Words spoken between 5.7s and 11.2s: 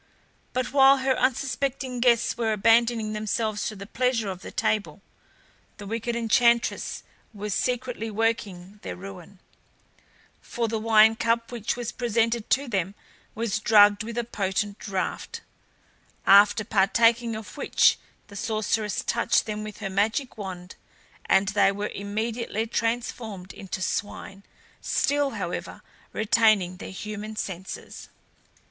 the wicked enchantress was secretly working their ruin; for the wine